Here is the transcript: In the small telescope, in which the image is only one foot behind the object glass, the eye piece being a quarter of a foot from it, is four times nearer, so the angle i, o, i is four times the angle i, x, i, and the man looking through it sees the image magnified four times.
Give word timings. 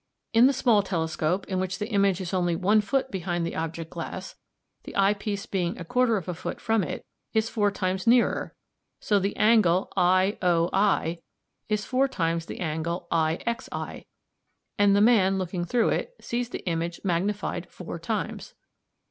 In 0.33 0.47
the 0.47 0.51
small 0.51 0.81
telescope, 0.81 1.45
in 1.45 1.59
which 1.59 1.77
the 1.77 1.91
image 1.91 2.19
is 2.21 2.33
only 2.33 2.55
one 2.55 2.81
foot 2.81 3.11
behind 3.11 3.45
the 3.45 3.55
object 3.55 3.91
glass, 3.91 4.33
the 4.81 4.97
eye 4.97 5.13
piece 5.13 5.45
being 5.45 5.77
a 5.77 5.85
quarter 5.85 6.17
of 6.17 6.27
a 6.27 6.33
foot 6.33 6.59
from 6.59 6.81
it, 6.83 7.05
is 7.33 7.49
four 7.51 7.69
times 7.69 8.07
nearer, 8.07 8.55
so 8.99 9.19
the 9.19 9.35
angle 9.35 9.93
i, 9.95 10.39
o, 10.41 10.71
i 10.73 11.19
is 11.69 11.85
four 11.85 12.07
times 12.07 12.47
the 12.47 12.61
angle 12.61 13.07
i, 13.11 13.37
x, 13.45 13.69
i, 13.71 14.05
and 14.75 14.95
the 14.95 15.01
man 15.01 15.37
looking 15.37 15.65
through 15.65 15.89
it 15.89 16.15
sees 16.19 16.49
the 16.49 16.65
image 16.67 16.99
magnified 17.03 17.69
four 17.69 17.99
times. 17.99 18.55